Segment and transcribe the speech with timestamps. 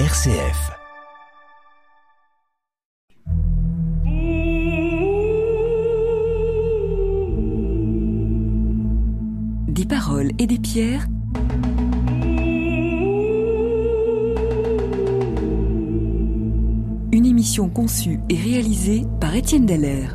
[0.00, 0.72] RCF.
[9.68, 11.06] Des paroles et des pierres.
[17.12, 20.08] Une émission conçue et réalisée par Étienne Deller.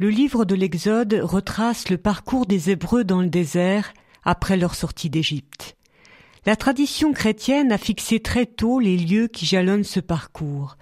[0.00, 3.92] Le livre de l'Exode retrace le parcours des Hébreux dans le désert
[4.24, 5.76] après leur sortie d'Égypte.
[6.46, 10.78] La tradition chrétienne a fixé très tôt les lieux qui jalonnent ce parcours.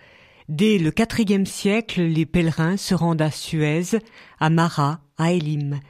[0.49, 3.99] Dès le IVe siècle, les pèlerins se rendent à Suez,
[4.39, 5.81] à Mara, à Élim.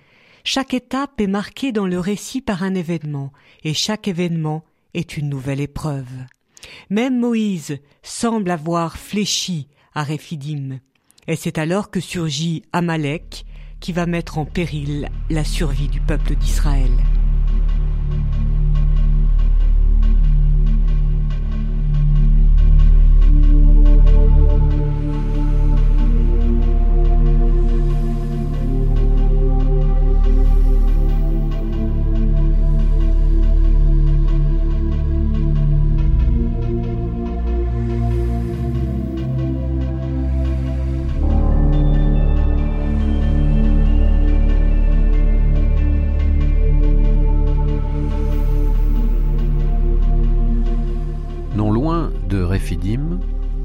[0.43, 4.65] Chaque étape est marquée dans le récit par un événement, et chaque événement
[4.95, 6.09] est une nouvelle épreuve.
[6.89, 10.79] Même Moïse semble avoir fléchi à Réphidim.
[11.29, 13.45] Et c'est alors que surgit Amalek,
[13.81, 16.91] qui va mettre en péril la survie du peuple d'Israël.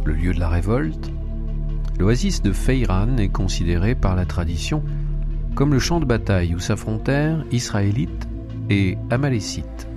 [0.06, 1.12] Le lieu de la révolte,
[2.00, 4.82] l'oasis de Feiran est considéré par la tradition
[5.56, 8.30] comme le champ de bataille où s'affrontèrent Israélites
[8.70, 9.90] et Amalécites.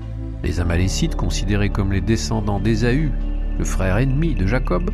[0.43, 3.13] Les Amalécites, considérés comme les descendants d'Ésaü,
[3.57, 4.91] le frère ennemi de Jacob,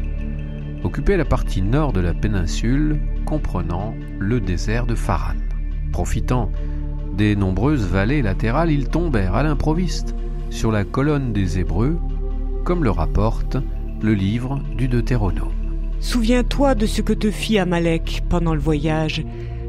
[0.84, 5.36] occupaient la partie nord de la péninsule comprenant le désert de Pharan.
[5.90, 6.52] Profitant
[7.16, 10.14] des nombreuses vallées latérales, ils tombèrent à l'improviste
[10.50, 11.98] sur la colonne des Hébreux,
[12.64, 13.56] comme le rapporte
[14.02, 15.52] le livre du Deutéronome.
[16.00, 19.24] Souviens-toi de ce que te fit Amalek pendant le voyage,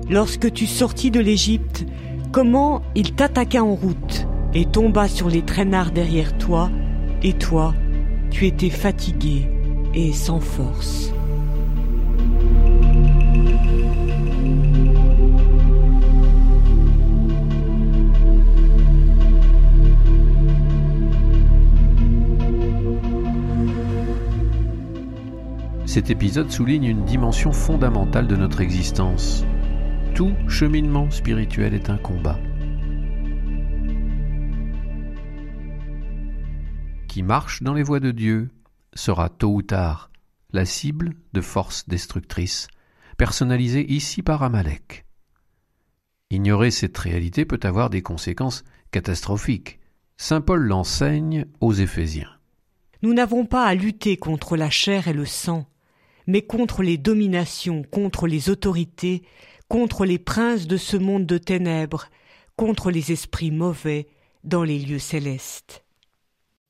[0.10, 1.86] lorsque tu sortis de l'Égypte,
[2.32, 6.72] comment il t'attaqua en route et tomba sur les traînards derrière toi,
[7.22, 7.74] et toi,
[8.32, 9.48] tu étais fatigué
[9.94, 11.13] et sans force.
[25.94, 29.46] Cet épisode souligne une dimension fondamentale de notre existence.
[30.16, 32.40] Tout cheminement spirituel est un combat.
[37.08, 38.50] Qui marche dans les voies de Dieu
[38.96, 40.10] sera tôt ou tard
[40.52, 42.70] la cible de forces destructrices,
[43.18, 45.06] personnalisées ici par Amalek.
[46.32, 49.80] Ignorer cette réalité peut avoir des conséquences catastrophiques.
[50.18, 52.32] Saint Paul l'enseigne aux Éphésiens.
[53.04, 55.68] Nous n'avons pas à lutter contre la chair et le sang,
[56.28, 59.24] mais contre les dominations, contre les autorités,
[59.68, 62.06] contre les princes de ce monde de ténèbres,
[62.56, 64.08] contre les esprits mauvais
[64.44, 65.84] dans les lieux célestes.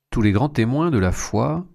[0.09, 1.65] Tous les grands témoins de la foi,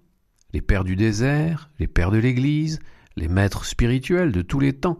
[0.53, 2.79] les pères du désert, les pères de l'Église,
[3.15, 4.97] les maîtres spirituels de tous les temps,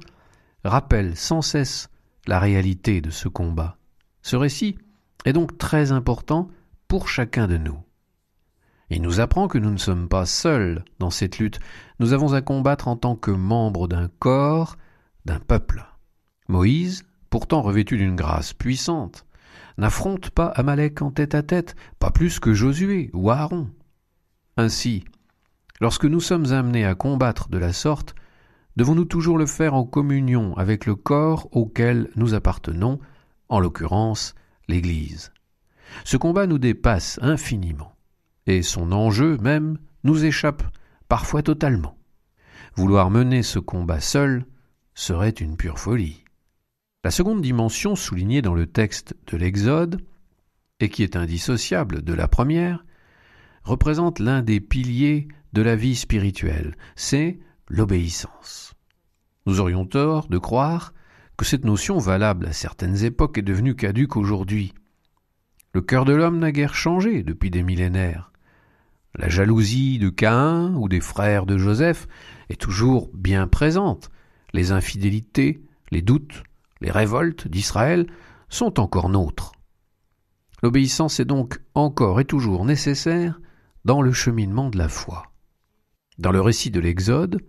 [0.64, 1.90] rappellent sans cesse
[2.28, 3.78] la réalité de ce combat.
[4.22, 4.78] Ce récit
[5.26, 6.50] est donc très important
[6.88, 7.80] pour chacun de nous.
[8.92, 11.60] Il nous apprend que nous ne sommes pas seuls dans cette lutte,
[12.00, 14.78] nous avons à combattre en tant que membres d'un corps,
[15.26, 15.86] d'un peuple.
[16.48, 19.26] Moïse, pourtant revêtu d'une grâce puissante,
[19.78, 23.70] n'affronte pas Amalek en tête à tête, pas plus que Josué ou Aaron.
[24.58, 25.06] Ainsi,
[25.80, 28.16] lorsque nous sommes amenés à combattre de la sorte,
[28.76, 33.00] devons-nous toujours le faire en communion avec le corps auquel nous appartenons,
[33.50, 34.34] en l'occurrence
[34.68, 35.32] l'Église.
[36.06, 37.94] Ce combat nous dépasse infiniment
[38.50, 40.64] et son enjeu même nous échappe
[41.08, 41.96] parfois totalement.
[42.76, 44.44] Vouloir mener ce combat seul
[44.96, 46.24] serait une pure folie.
[47.04, 50.02] La seconde dimension soulignée dans le texte de l'Exode,
[50.80, 52.84] et qui est indissociable de la première,
[53.64, 58.74] représente l'un des piliers de la vie spirituelle, c'est l'obéissance.
[59.46, 60.94] Nous aurions tort de croire
[61.38, 64.74] que cette notion valable à certaines époques est devenue caduque aujourd'hui.
[65.74, 68.32] Le cœur de l'homme n'a guère changé depuis des millénaires.
[69.20, 72.08] La jalousie de Caïn ou des frères de Joseph
[72.50, 74.10] est toujours bien présente.
[74.54, 75.62] Les infidélités,
[75.92, 76.44] les doutes,
[76.80, 78.08] les révoltes d'Israël
[78.48, 79.52] sont encore nôtres.
[80.64, 83.42] L'obéissance est donc encore et toujours nécessaire
[83.84, 85.34] dans le cheminement de la foi.
[86.18, 87.42] Dans le récit de l'Exode,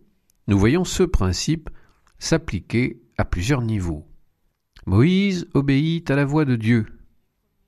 [0.49, 1.70] nous voyons ce principe
[2.19, 4.08] s'appliquer à plusieurs niveaux.
[4.87, 6.87] Moïse obéit à la voix de Dieu.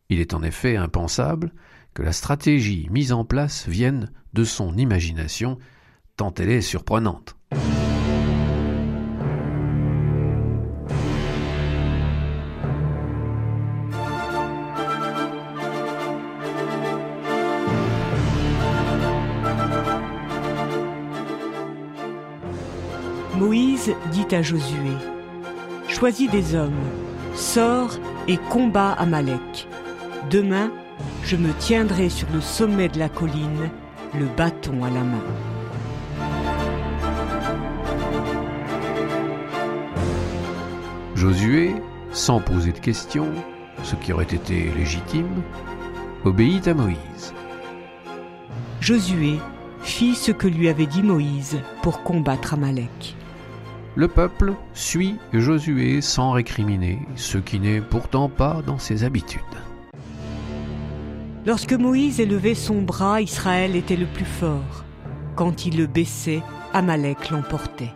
[0.08, 1.52] Il est en effet impensable
[1.94, 5.58] que la stratégie mise en place vienne de son imagination,
[6.16, 7.36] tant elle est surprenante.
[23.36, 24.92] Moïse dit à Josué
[25.88, 26.72] Choisis des hommes,
[27.34, 27.98] sors
[28.28, 29.68] et combat Amalek.
[30.30, 30.70] Demain,
[31.24, 33.70] je me tiendrai sur le sommet de la colline,
[34.18, 35.22] le bâton à la main.
[41.14, 41.74] Josué,
[42.10, 43.28] sans poser de questions,
[43.82, 45.42] ce qui aurait été légitime,
[46.24, 47.32] obéit à Moïse.
[48.80, 49.38] Josué
[49.82, 53.16] fit ce que lui avait dit Moïse pour combattre Amalek.
[53.94, 59.40] Le peuple suit Josué sans récriminer, ce qui n'est pourtant pas dans ses habitudes.
[61.44, 64.84] Lorsque Moïse élevait son bras, Israël était le plus fort.
[65.34, 66.40] Quand il le baissait,
[66.72, 67.90] Amalek l'emportait.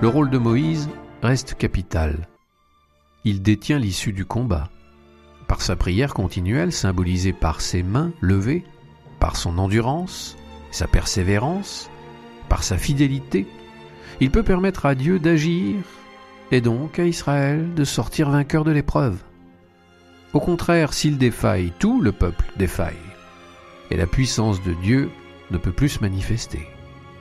[0.00, 0.88] Le rôle de Moïse
[1.22, 2.26] reste capital.
[3.24, 4.68] Il détient l'issue du combat.
[5.46, 8.64] Par sa prière continuelle symbolisée par ses mains levées,
[9.20, 10.36] par son endurance,
[10.72, 11.90] sa persévérance,
[12.48, 13.46] par sa fidélité,
[14.20, 15.76] il peut permettre à Dieu d'agir
[16.50, 19.22] et donc à Israël de sortir vainqueur de l'épreuve.
[20.32, 22.96] Au contraire, s'il défaille, tout le peuple défaille,
[23.92, 25.10] et la puissance de Dieu
[25.52, 26.66] ne peut plus se manifester.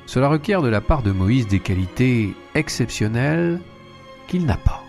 [0.08, 3.62] Cela requiert de la part de Moïse des qualités exceptionnelles
[4.28, 4.84] qu'il n'a pas.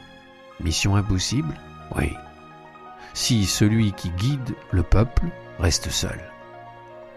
[0.60, 1.54] Mission impossible?
[1.96, 2.12] Oui.
[3.14, 5.24] Si celui qui guide le peuple
[5.58, 6.20] reste seul.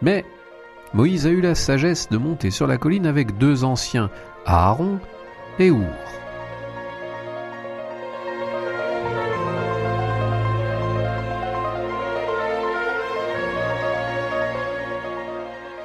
[0.01, 0.25] Mais
[0.93, 4.09] Moïse a eu la sagesse de monter sur la colline avec deux anciens,
[4.45, 4.99] Aaron
[5.59, 5.81] et Our.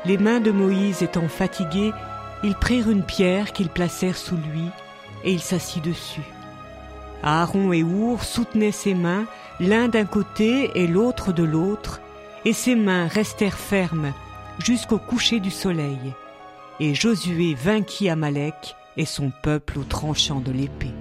[0.07, 1.93] Les mains de Moïse étant fatiguées,
[2.43, 4.71] ils prirent une pierre qu'ils placèrent sous lui,
[5.25, 6.25] et il s'assit dessus.
[7.23, 9.27] Aaron et Our soutenaient ses mains,
[9.59, 12.01] l'un d'un côté et l'autre de l'autre,
[12.45, 14.13] et ses mains restèrent fermes
[14.59, 16.15] jusqu'au coucher du soleil.
[16.79, 20.95] Et Josué vainquit Amalek et son peuple au tranchant de l'épée.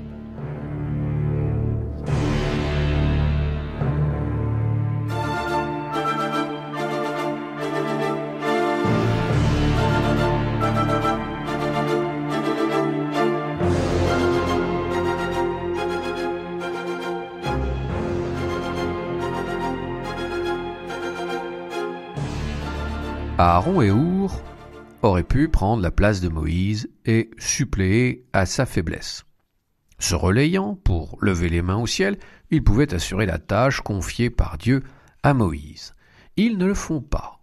[23.41, 24.43] Aaron et Our
[25.01, 29.23] auraient pu prendre la place de Moïse et suppléer à sa faiblesse.
[29.97, 32.17] Se relayant pour lever les mains au ciel,
[32.51, 34.83] ils pouvaient assurer la tâche confiée par Dieu
[35.23, 35.95] à Moïse.
[36.35, 37.39] Ils ne le font pas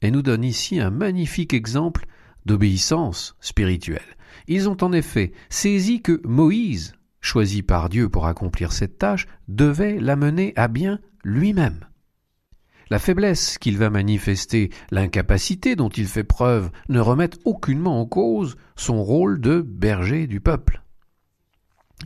[0.00, 2.06] et nous donnent ici un magnifique exemple
[2.46, 4.16] d'obéissance spirituelle.
[4.46, 10.00] Ils ont en effet saisi que Moïse, choisi par Dieu pour accomplir cette tâche, devait
[10.00, 11.84] la mener à bien lui-même.
[12.90, 18.56] La faiblesse qu'il va manifester, l'incapacité dont il fait preuve, ne remettent aucunement en cause
[18.76, 20.82] son rôle de berger du peuple.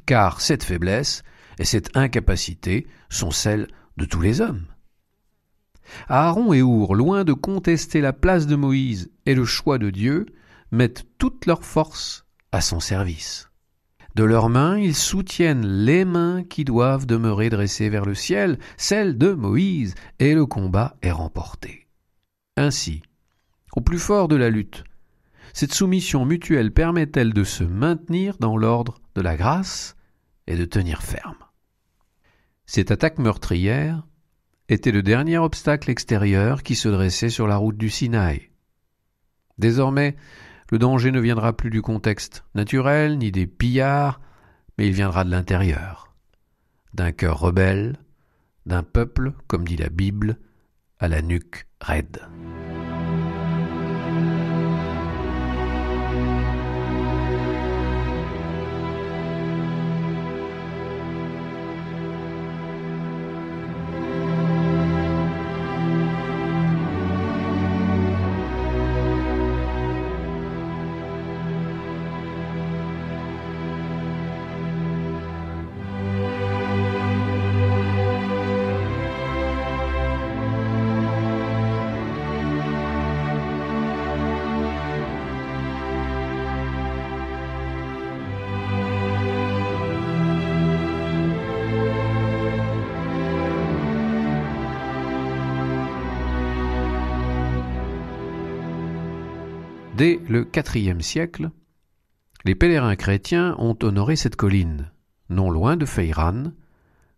[0.07, 1.23] Car cette faiblesse
[1.59, 4.65] et cette incapacité sont celles de tous les hommes.
[6.09, 10.27] Aaron et Our, loin de contester la place de Moïse et le choix de Dieu,
[10.71, 13.52] mettent toute leur force à son service.
[14.15, 19.17] De leurs mains, ils soutiennent les mains qui doivent demeurer dressées vers le ciel, celles
[19.17, 21.89] de Moïse, et le combat est remporté.
[22.57, 23.03] Ainsi,
[23.75, 24.85] au plus fort de la lutte,
[25.55, 29.97] cette soumission mutuelle permet-elle de se maintenir dans l'ordre de la grâce
[30.47, 31.37] et de tenir ferme?
[32.67, 34.07] Cette attaque meurtrière
[34.69, 38.51] était le dernier obstacle extérieur qui se dressait sur la route du Sinaï.
[39.59, 40.17] Désormais,
[40.73, 44.23] le danger ne viendra plus du contexte naturel ni des pillards,
[44.79, 46.15] mais il viendra de l'intérieur,
[46.95, 47.99] d'un cœur rebelle,
[48.65, 50.39] d'un peuple, comme dit la Bible,
[50.99, 52.23] à la nuque raide.
[100.03, 101.53] Dès le IVe siècle,
[102.45, 104.91] les pèlerins chrétiens ont honoré cette colline,
[105.31, 106.51] non loin de Feiran,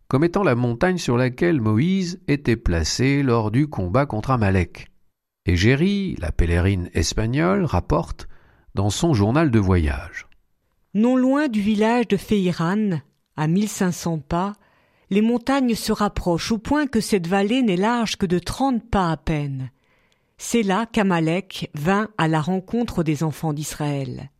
[0.06, 4.90] comme étant la montagne sur laquelle Moïse était placé lors du combat contre Amalek.
[5.46, 8.28] Et Géry, la pèlerine espagnole, rapporte
[8.74, 10.26] dans son journal de voyage.
[10.92, 13.00] Non loin du village de Feiran,
[13.38, 14.52] à 1500 pas,
[15.08, 19.10] les montagnes se rapprochent au point que cette vallée n'est large que de trente pas
[19.10, 19.70] à peine.
[20.36, 24.30] C'est là qu'Amalek vint à la rencontre des enfants d'Israël.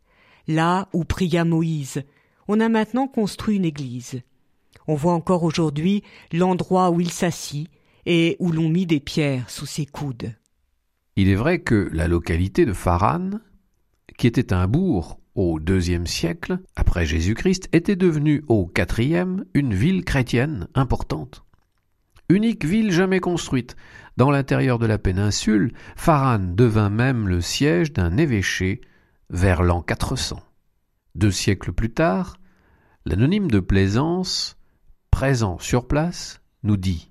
[0.47, 2.03] Là où pria Moïse,
[2.49, 4.23] on a maintenant construit une église.
[4.87, 7.69] On voit encore aujourd'hui l'endroit où il s'assit
[8.07, 10.35] et où l'on mit des pierres sous ses coudes.
[11.17, 13.31] Il est vrai que la localité de Pharan,
[14.19, 20.05] qui était un bourg au deuxième siècle après Jésus-Christ, était devenue au quatrième une ville
[20.05, 21.45] chrétienne importante.
[22.29, 23.77] Unique ville jamais construite.
[24.17, 28.81] Dans l'intérieur de la péninsule, Pharan devint même le siège d'un évêché
[29.29, 30.41] vers l'an 400.
[31.15, 32.37] Deux siècles plus tard,
[33.05, 34.57] l'anonyme de Plaisance,
[35.11, 37.09] présent sur place, nous dit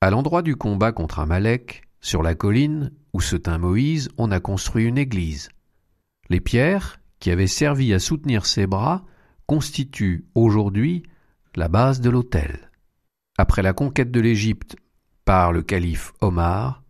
[0.00, 4.40] À l'endroit du combat contre Amalek, sur la colline où se tint Moïse, on a
[4.40, 5.48] construit une église.
[6.28, 9.04] Les pierres, qui avaient servi à soutenir ses bras,
[9.46, 11.02] constituent aujourd'hui
[11.56, 12.69] la base de l'autel.
[13.40, 14.76] Après la conquête de l'Égypte
[15.24, 16.82] par le calife Omar,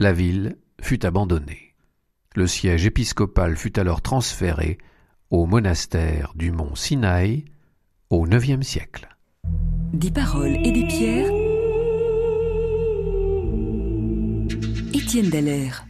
[0.00, 1.76] la ville fut abandonnée.
[2.34, 4.78] Le siège épiscopal fut alors transféré
[5.30, 7.44] au monastère du mont Sinaï
[8.10, 9.08] au IXe siècle.
[9.92, 11.30] Des paroles et des pierres.
[14.92, 15.86] Étienne Dallaire.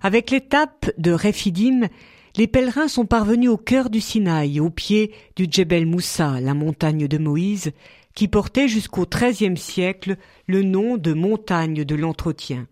[0.00, 1.88] Avec l'étape de Rephidim,
[2.36, 7.06] les pèlerins sont parvenus au cœur du Sinaï, au pied du Djebel Moussa, la montagne
[7.06, 7.70] de Moïse,
[8.14, 10.16] qui portait jusqu'au XIIIe siècle
[10.46, 12.66] le nom de montagne de l'entretien.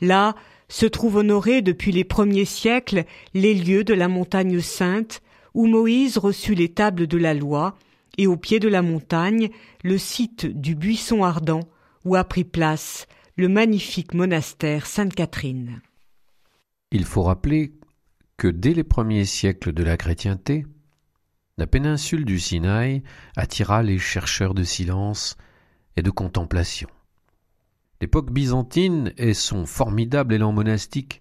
[0.00, 0.34] Là
[0.68, 5.22] se trouvent honorés depuis les premiers siècles les lieux de la montagne sainte,
[5.54, 7.76] où Moïse reçut les tables de la loi,
[8.18, 9.48] et au pied de la montagne
[9.82, 11.68] le site du buisson ardent,
[12.04, 13.06] où a pris place
[13.36, 15.80] le magnifique monastère Sainte-Catherine.
[16.90, 17.72] Il faut rappeler
[18.36, 20.66] que dès les premiers siècles de la chrétienté,
[21.58, 23.02] la péninsule du Sinaï
[23.36, 25.36] attira les chercheurs de silence
[25.96, 26.88] et de contemplation.
[28.00, 31.20] L'époque byzantine et son formidable élan monastique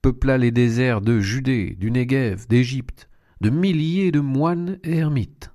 [0.00, 3.10] peupla les déserts de Judée, du Néguev, d'Égypte,
[3.42, 5.52] de milliers de moines et ermites.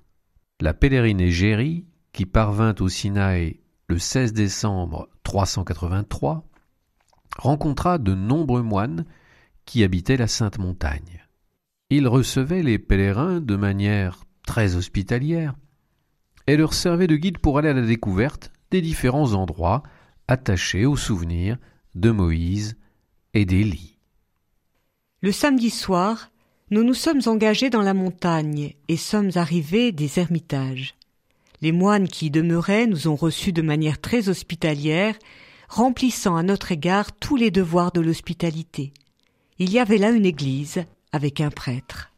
[0.60, 3.58] La pèlerine Égérie, qui parvint au Sinaï
[3.88, 6.48] le 16 décembre 383,
[7.38, 9.04] rencontra de nombreux moines
[9.64, 11.25] qui habitaient la Sainte Montagne.
[11.88, 15.54] Il recevait les pèlerins de manière très hospitalière
[16.48, 19.84] et leur servait de guide pour aller à la découverte des différents endroits
[20.26, 21.58] attachés aux souvenirs
[21.94, 22.76] de Moïse
[23.34, 23.98] et d'Élie.
[25.22, 26.32] Le samedi soir,
[26.70, 30.96] nous nous sommes engagés dans la montagne et sommes arrivés des ermitages.
[31.60, 35.14] Les moines qui y demeuraient nous ont reçus de manière très hospitalière,
[35.68, 38.92] remplissant à notre égard tous les devoirs de l'hospitalité.
[39.60, 42.12] Il y avait là une église, avec un prêtre.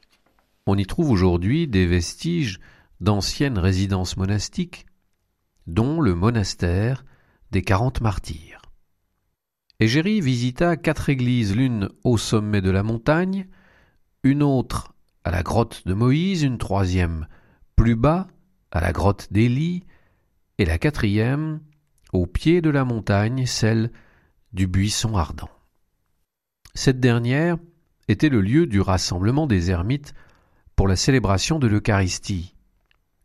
[0.67, 2.61] On y trouve aujourd'hui des vestiges
[3.01, 4.87] d'anciennes résidences monastiques,
[5.67, 7.05] dont le monastère
[7.51, 8.63] des quarante martyrs.
[9.81, 13.47] Égérie visita quatre églises, l'une au sommet de la montagne,
[14.25, 17.29] une autre à la grotte de Moïse, une troisième
[17.77, 18.27] plus bas
[18.71, 19.85] à la grotte d'Élie,
[20.59, 21.61] et la quatrième
[22.13, 23.93] au pied de la montagne, celle
[24.53, 25.51] du buisson ardent.
[26.75, 27.59] Cette dernière
[28.09, 30.15] était le lieu du rassemblement des ermites
[30.77, 32.55] pour la célébration de l'Eucharistie.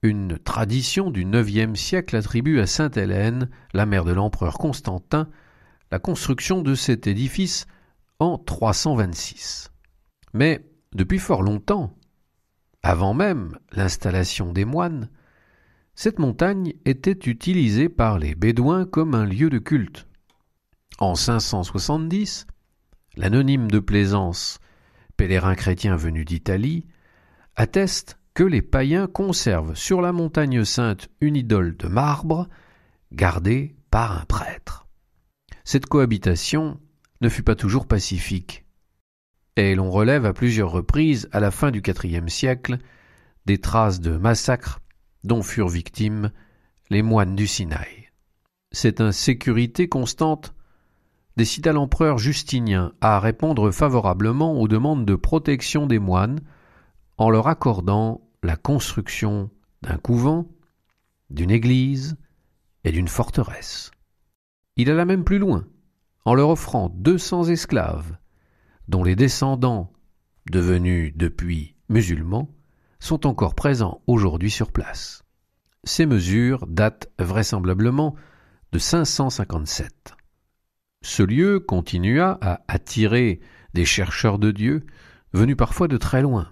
[0.01, 5.29] Une tradition du IXe siècle attribue à sainte Hélène, la mère de l'empereur Constantin,
[5.91, 7.65] la construction de cet édifice
[8.19, 9.71] en 326.
[10.33, 11.95] Mais depuis fort longtemps,
[12.81, 15.09] avant même l'installation des moines,
[15.95, 20.07] cette montagne était utilisée par les Bédouins comme un lieu de culte.
[20.99, 22.47] En 570,
[23.15, 24.59] l'anonyme de Plaisance
[25.17, 26.85] pèlerin chrétien venu d'Italie,
[27.55, 32.47] atteste que les païens conservent sur la montagne sainte une idole de marbre
[33.11, 34.87] gardée par un prêtre.
[35.63, 36.79] Cette cohabitation
[37.21, 38.65] ne fut pas toujours pacifique,
[39.55, 42.79] et l'on relève à plusieurs reprises, à la fin du IVe siècle,
[43.45, 44.79] des traces de massacres
[45.23, 46.31] dont furent victimes
[46.89, 48.09] les moines du Sinaï.
[48.71, 50.53] Cette insécurité constante
[51.37, 56.41] décida l'empereur Justinien à répondre favorablement aux demandes de protection des moines
[57.17, 59.49] en leur accordant la construction
[59.81, 60.47] d'un couvent,
[61.29, 62.17] d'une église
[62.83, 63.91] et d'une forteresse.
[64.75, 65.65] Il alla même plus loin,
[66.25, 68.17] en leur offrant deux cents esclaves,
[68.87, 69.93] dont les descendants,
[70.49, 72.49] devenus depuis musulmans,
[72.99, 75.23] sont encore présents aujourd'hui sur place.
[75.83, 78.15] Ces mesures datent vraisemblablement
[78.71, 80.15] de 557.
[81.03, 83.41] Ce lieu continua à attirer
[83.73, 84.85] des chercheurs de Dieu
[85.33, 86.49] venus parfois de très loin.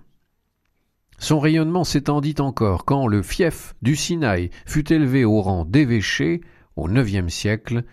[1.17, 6.41] Son rayonnement s'étendit encore quand le fief du Sinaï fut élevé au rang d'évêché
[6.75, 7.83] au IXe siècle,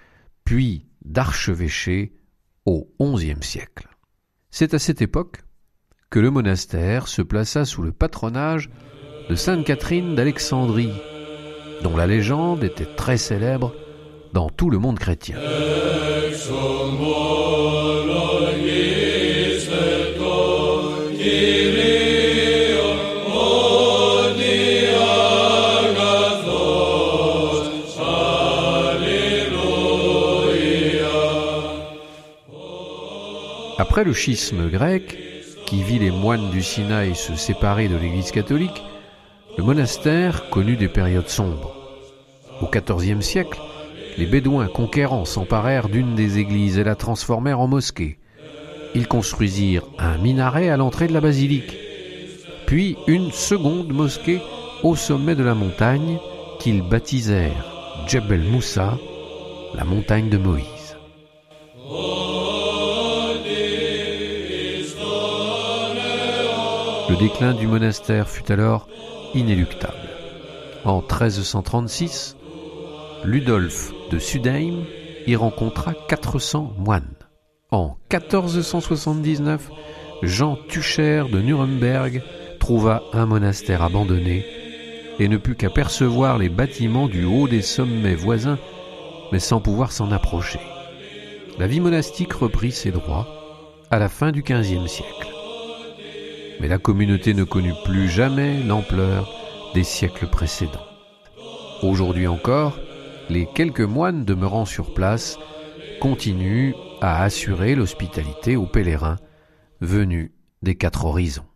[0.44, 2.14] puis d'archevêché
[2.64, 3.88] au XIe siècle.
[4.50, 5.42] C'est à cette époque
[6.10, 8.70] que le monastère se plaça sous le patronage
[9.28, 10.94] de Sainte Catherine d'Alexandrie,
[11.82, 13.74] dont la légende était très célèbre
[14.32, 15.36] dans tout le monde chrétien.
[33.80, 35.18] Après le schisme grec,
[35.66, 38.82] qui vit les moines du Sinaï se séparer de l'Église catholique,
[39.56, 41.74] le monastère connut des périodes sombres.
[42.60, 43.58] Au XIVe siècle,
[44.18, 48.18] les Bédouins conquérants s'emparèrent d'une des églises et la transformèrent en mosquée.
[48.96, 51.76] Ils construisirent un minaret à l'entrée de la basilique,
[52.66, 54.40] puis une seconde mosquée
[54.82, 56.18] au sommet de la montagne
[56.58, 57.64] qu'ils baptisèrent
[58.08, 58.98] Djebel Moussa,
[59.74, 60.96] la montagne de Moïse.
[67.08, 68.88] Le déclin du monastère fut alors
[69.34, 69.94] inéluctable.
[70.84, 72.36] En 1336,
[73.24, 74.84] Ludolphe de Sudheim
[75.26, 77.14] y rencontra 400 moines.
[77.70, 79.70] En 1479,
[80.22, 82.22] Jean Tucher de Nuremberg
[82.58, 84.44] trouva un monastère abandonné
[85.18, 88.58] et ne put qu'apercevoir les bâtiments du haut des sommets voisins,
[89.32, 90.60] mais sans pouvoir s'en approcher.
[91.58, 93.26] La vie monastique reprit ses droits
[93.90, 95.28] à la fin du XVe siècle
[96.60, 99.32] mais la communauté ne connut plus jamais l'ampleur
[99.74, 100.86] des siècles précédents.
[101.82, 102.78] Aujourd'hui encore,
[103.28, 105.38] les quelques moines demeurant sur place
[106.00, 109.18] continuent à assurer l'hospitalité aux pèlerins
[109.80, 110.30] venus
[110.62, 111.46] des quatre horizons.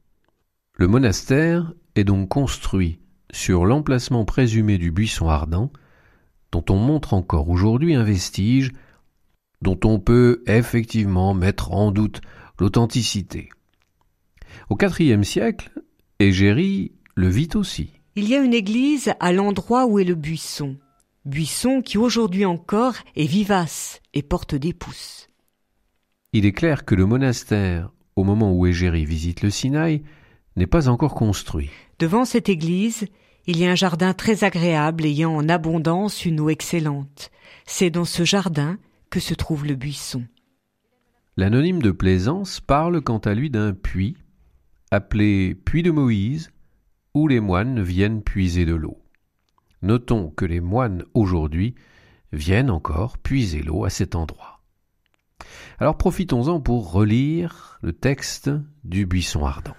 [0.75, 3.01] Le monastère est donc construit
[3.33, 5.73] sur l'emplacement présumé du buisson ardent,
[6.51, 8.73] dont on montre encore aujourd'hui un vestige,
[9.63, 12.21] dont on peut effectivement mettre en doute
[12.59, 13.49] l'authenticité.
[14.69, 15.73] Au IVe siècle,
[16.19, 17.91] Égérie le vit aussi.
[18.15, 20.77] Il y a une église à l'endroit où est le buisson.
[21.25, 25.29] Buisson qui aujourd'hui encore est vivace et porte des pousses.
[26.33, 30.03] Il est clair que le monastère, au moment où Égérie visite le Sinaï,
[30.57, 31.71] n'est pas encore construit.
[31.99, 33.07] Devant cette église,
[33.47, 37.31] il y a un jardin très agréable ayant en abondance une eau excellente.
[37.67, 38.79] C'est dans ce jardin
[39.11, 40.25] que se trouve le buisson.
[41.37, 44.17] L'anonyme de Plaisance parle quant à lui d'un puits
[44.93, 46.51] appelé puits de Moïse,
[47.15, 49.02] où les moines viennent puiser de l'eau.
[49.83, 51.75] Notons que les moines aujourd'hui
[52.33, 54.61] viennent encore puiser l'eau à cet endroit.
[55.79, 58.51] Alors profitons-en pour relire le texte
[58.85, 59.75] du buisson ardent.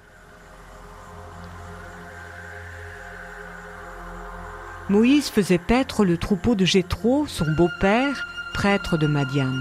[4.89, 9.53] Moïse faisait paître le troupeau de Jéthro, son beau-père, prêtre de Madian.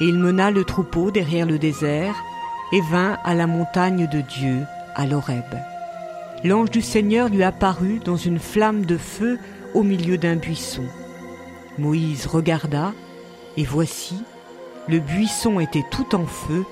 [0.00, 2.14] Et il mena le troupeau derrière le désert,
[2.72, 5.44] et vint à la montagne de Dieu, à l'Horeb.
[6.44, 9.38] L'ange du Seigneur lui apparut dans une flamme de feu
[9.72, 10.84] au milieu d'un buisson.
[11.78, 12.92] Moïse regarda,
[13.56, 14.22] et voici,
[14.86, 16.66] le buisson était tout en feu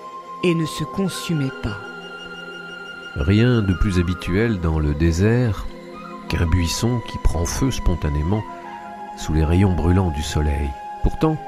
[0.45, 1.79] et ne se consumait pas.
[3.17, 5.67] Rien de plus habituel dans le désert
[6.29, 8.43] qu'un buisson qui prend feu spontanément
[9.17, 10.69] sous les rayons brûlants du soleil.
[11.03, 11.39] Pourtant,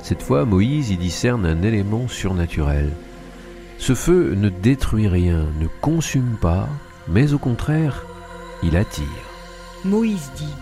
[0.00, 2.92] cette fois, Moïse y discerne un élément surnaturel.
[3.78, 6.68] Ce feu ne détruit rien, ne consume pas,
[7.08, 8.04] mais au contraire,
[8.62, 9.06] il attire.
[9.84, 10.54] Moïse dit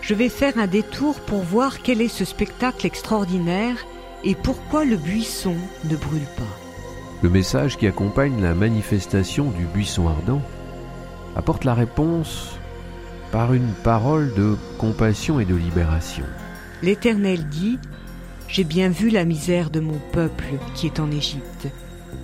[0.00, 3.76] Je vais faire un détour pour voir quel est ce spectacle extraordinaire
[4.22, 6.42] et pourquoi le buisson ne brûle pas.
[7.22, 10.42] Le message qui accompagne la manifestation du buisson ardent
[11.36, 12.58] apporte la réponse
[13.32, 16.24] par une parole de compassion et de libération.
[16.82, 17.78] L'Éternel dit
[18.46, 21.68] J'ai bien vu la misère de mon peuple qui est en Égypte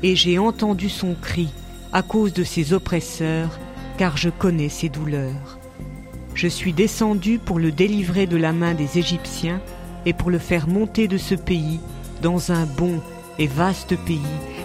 [0.03, 1.49] et j'ai entendu son cri
[1.93, 3.59] à cause de ses oppresseurs,
[3.99, 5.59] car je connais ses douleurs.
[6.35, 9.61] Je suis descendu pour le délivrer de la main des Égyptiens
[10.07, 11.81] et pour le faire monter de ce pays
[12.23, 13.01] dans un bon
[13.39, 14.21] et vaste pays,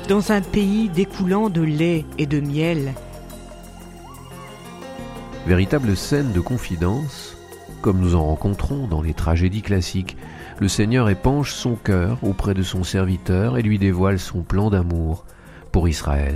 [0.07, 2.93] dans un pays découlant de lait et de miel.
[5.47, 7.37] Véritable scène de confidence,
[7.81, 10.17] comme nous en rencontrons dans les tragédies classiques,
[10.59, 15.25] le Seigneur épanche son cœur auprès de son serviteur et lui dévoile son plan d'amour
[15.71, 16.35] pour Israël.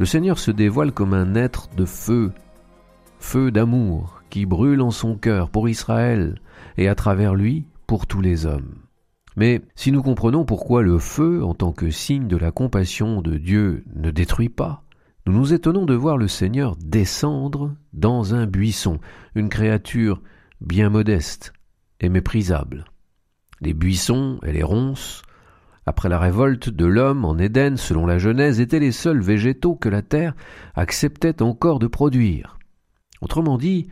[0.00, 2.32] Le Seigneur se dévoile comme un être de feu,
[3.18, 6.40] feu d'amour qui brûle en son cœur pour Israël
[6.78, 8.76] et à travers lui pour tous les hommes.
[9.36, 13.36] Mais si nous comprenons pourquoi le feu, en tant que signe de la compassion de
[13.36, 14.84] Dieu, ne détruit pas,
[15.26, 19.00] nous nous étonnons de voir le Seigneur descendre dans un buisson,
[19.34, 20.22] une créature
[20.62, 21.52] bien modeste
[22.00, 22.86] et méprisable.
[23.60, 25.20] Les buissons et les ronces,
[25.90, 29.88] après la révolte de l'homme en Éden selon la Genèse, étaient les seuls végétaux que
[29.88, 30.36] la terre
[30.76, 32.60] acceptait encore de produire.
[33.20, 33.88] Autrement dit,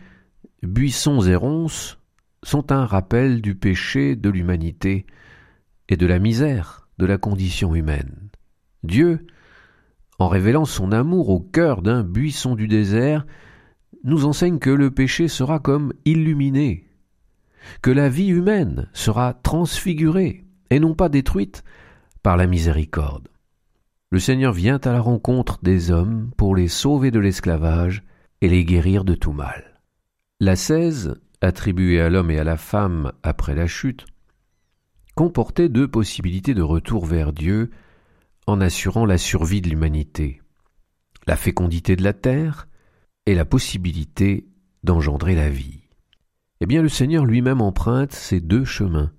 [0.62, 1.98] buissons et ronces
[2.44, 5.06] sont un rappel du péché de l'humanité
[5.88, 8.28] et de la misère de la condition humaine.
[8.84, 9.26] Dieu,
[10.20, 13.26] en révélant son amour au cœur d'un buisson du désert,
[14.04, 16.86] nous enseigne que le péché sera comme illuminé,
[17.82, 21.64] que la vie humaine sera transfigurée et non pas détruite
[22.28, 23.28] par la miséricorde.
[24.10, 28.02] Le Seigneur vient à la rencontre des hommes pour les sauver de l'esclavage
[28.42, 29.80] et les guérir de tout mal.
[30.38, 34.04] La 16, attribuée à l'homme et à la femme après la chute,
[35.14, 37.70] comportait deux possibilités de retour vers Dieu
[38.46, 40.42] en assurant la survie de l'humanité,
[41.26, 42.68] la fécondité de la terre
[43.24, 44.46] et la possibilité
[44.82, 45.80] d'engendrer la vie.
[46.60, 49.12] Eh bien le Seigneur lui-même emprunte ces deux chemins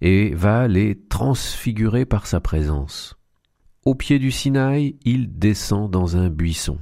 [0.00, 3.16] et va les transfigurer par sa présence.
[3.84, 6.78] Au pied du Sinaï, il descend dans un buisson.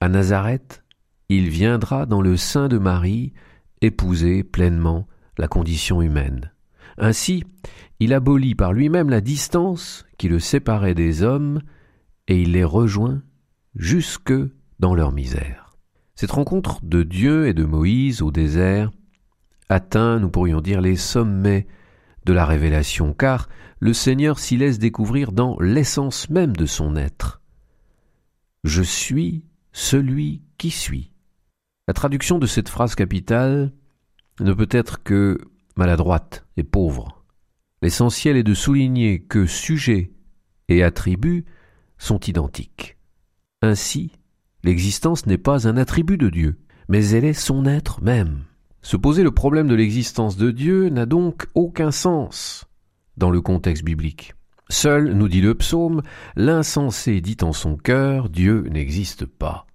[0.00, 0.84] À Nazareth,
[1.28, 3.32] il viendra dans le sein de Marie
[3.80, 5.06] épouser pleinement
[5.38, 6.52] la condition humaine.
[6.98, 7.44] Ainsi,
[8.00, 11.60] il abolit par lui-même la distance qui le séparait des hommes,
[12.28, 13.22] et il les rejoint
[13.76, 14.34] jusque
[14.78, 15.76] dans leur misère.
[16.14, 18.90] Cette rencontre de Dieu et de Moïse au désert
[19.68, 21.66] atteint, nous pourrions dire, les sommets
[22.24, 23.48] de la révélation, car
[23.80, 27.40] le Seigneur s'y laisse découvrir dans l'essence même de son être.
[28.64, 31.10] Je suis celui qui suis.
[31.86, 33.72] La traduction de cette phrase capitale
[34.40, 35.38] ne peut être que
[35.76, 37.24] maladroite et pauvre.
[37.82, 40.12] L'essentiel est de souligner que sujet
[40.68, 41.44] et attribut
[41.98, 42.96] sont identiques.
[43.60, 44.12] Ainsi,
[44.62, 46.58] l'existence n'est pas un attribut de Dieu,
[46.88, 48.44] mais elle est son être même.
[48.84, 52.66] Se poser le problème de l'existence de Dieu n'a donc aucun sens
[53.16, 54.34] dans le contexte biblique.
[54.68, 56.02] Seul, nous dit le psaume,
[56.36, 59.66] l'insensé dit en son cœur Dieu n'existe pas.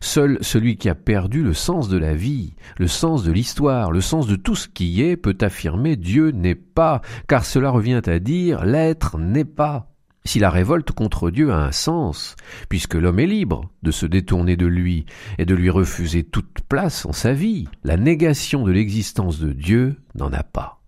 [0.00, 4.00] Seul celui qui a perdu le sens de la vie, le sens de l'histoire, le
[4.00, 8.18] sens de tout ce qui est peut affirmer Dieu n'est pas, car cela revient à
[8.18, 9.92] dire l'être n'est pas.
[10.26, 12.34] Si la révolte contre Dieu a un sens,
[12.68, 15.06] puisque l'homme est libre de se détourner de lui
[15.38, 19.96] et de lui refuser toute place en sa vie, la négation de l'existence de Dieu
[20.16, 20.82] n'en a pas.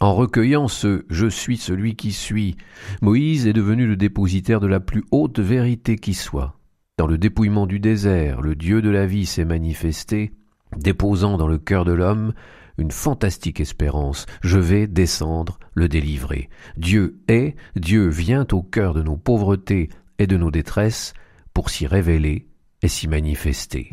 [0.00, 2.56] En recueillant ce Je suis celui qui suis,
[3.02, 6.58] Moïse est devenu le dépositaire de la plus haute vérité qui soit.
[6.96, 10.32] Dans le dépouillement du désert, le Dieu de la vie s'est manifesté,
[10.78, 12.32] déposant dans le cœur de l'homme
[12.80, 14.26] une fantastique espérance.
[14.42, 16.48] Je vais descendre le délivrer.
[16.76, 19.88] Dieu est, Dieu vient au cœur de nos pauvretés
[20.18, 21.14] et de nos détresses
[21.54, 22.46] pour s'y révéler
[22.82, 23.92] et s'y manifester.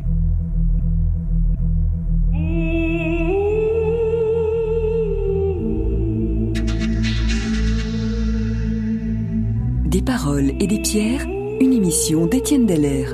[9.84, 11.26] Des paroles et des pierres
[11.60, 13.06] une émission d'Étienne Deller.